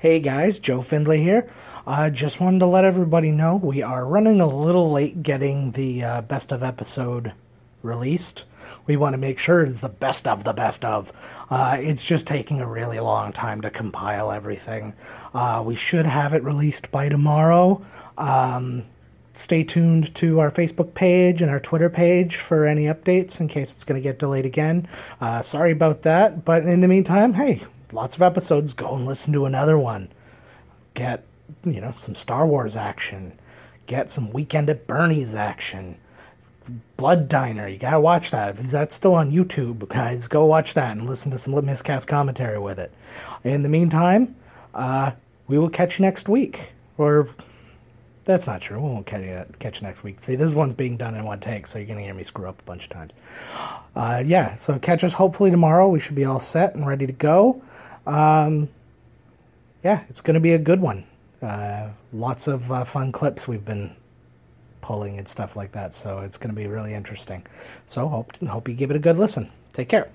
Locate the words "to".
2.60-2.66, 9.12-9.18, 13.60-13.68, 20.14-20.40, 24.00-24.08, 29.32-29.44, 41.32-41.38, 51.98-52.04, 57.06-57.12, 60.34-60.40, 66.54-66.56